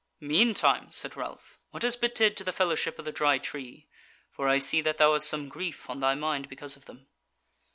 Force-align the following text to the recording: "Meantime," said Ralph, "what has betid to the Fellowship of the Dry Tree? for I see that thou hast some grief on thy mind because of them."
"Meantime," 0.19 0.89
said 0.89 1.15
Ralph, 1.15 1.59
"what 1.69 1.83
has 1.83 1.95
betid 1.95 2.35
to 2.35 2.43
the 2.43 2.51
Fellowship 2.51 2.97
of 2.97 3.05
the 3.05 3.11
Dry 3.11 3.37
Tree? 3.37 3.85
for 4.31 4.47
I 4.49 4.57
see 4.57 4.81
that 4.81 4.97
thou 4.97 5.13
hast 5.13 5.27
some 5.27 5.47
grief 5.47 5.87
on 5.91 5.99
thy 5.99 6.15
mind 6.15 6.49
because 6.49 6.75
of 6.75 6.85
them." 6.85 7.05